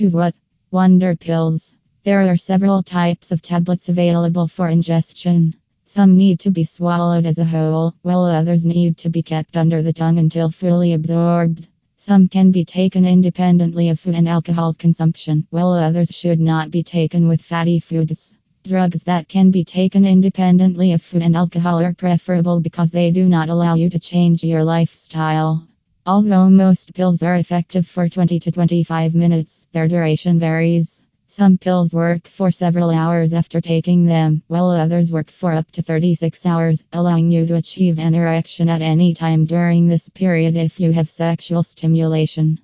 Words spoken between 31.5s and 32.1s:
pills